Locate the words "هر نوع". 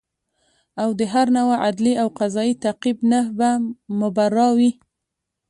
1.13-1.51